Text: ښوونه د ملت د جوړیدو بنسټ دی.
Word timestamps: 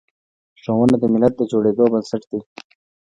ښوونه 0.61 0.95
د 0.99 1.03
ملت 1.13 1.33
د 1.37 1.41
جوړیدو 1.51 1.83
بنسټ 1.93 2.23
دی. 2.31 2.39